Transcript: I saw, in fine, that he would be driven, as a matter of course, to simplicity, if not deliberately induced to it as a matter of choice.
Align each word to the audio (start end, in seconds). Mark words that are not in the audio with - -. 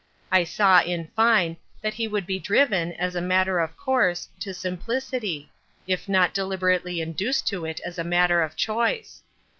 I 0.31 0.45
saw, 0.45 0.81
in 0.81 1.09
fine, 1.15 1.57
that 1.83 1.93
he 1.93 2.07
would 2.07 2.25
be 2.25 2.39
driven, 2.39 2.91
as 2.93 3.15
a 3.15 3.21
matter 3.21 3.59
of 3.59 3.77
course, 3.77 4.29
to 4.39 4.51
simplicity, 4.51 5.51
if 5.85 6.09
not 6.09 6.33
deliberately 6.33 7.01
induced 7.01 7.47
to 7.49 7.65
it 7.65 7.79
as 7.85 7.99
a 7.99 8.03
matter 8.03 8.41
of 8.41 8.55
choice. 8.55 9.21